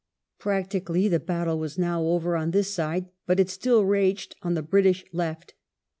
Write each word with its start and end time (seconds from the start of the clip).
Practically, 0.39 1.07
the 1.07 1.19
battle 1.19 1.59
was 1.59 1.77
now 1.77 2.01
over 2.03 2.35
on 2.35 2.49
this 2.49 2.73
side, 2.73 3.09
but 3.27 3.39
it 3.39 3.51
still 3.51 3.85
raged 3.85 4.35
on 4.41 4.55
the 4.55 4.63
British 4.63 5.05
left. 5.13 5.53